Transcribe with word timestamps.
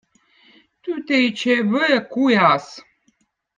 tüütečijä 0.81 1.51
eb 1.61 1.69
õõ 1.81 1.97
kujaz 2.11 2.65